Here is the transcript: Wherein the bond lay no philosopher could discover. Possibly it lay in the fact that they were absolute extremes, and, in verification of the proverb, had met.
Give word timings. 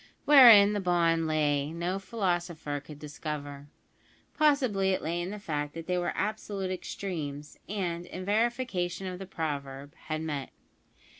Wherein 0.25 0.73
the 0.73 0.79
bond 0.79 1.27
lay 1.27 1.71
no 1.71 1.99
philosopher 1.99 2.79
could 2.79 2.97
discover. 2.97 3.67
Possibly 4.35 4.89
it 4.93 5.03
lay 5.03 5.21
in 5.21 5.29
the 5.29 5.37
fact 5.37 5.75
that 5.75 5.85
they 5.85 5.99
were 5.99 6.11
absolute 6.15 6.71
extremes, 6.71 7.59
and, 7.69 8.07
in 8.07 8.25
verification 8.25 9.05
of 9.05 9.19
the 9.19 9.27
proverb, 9.27 9.93
had 10.07 10.23
met. 10.23 10.49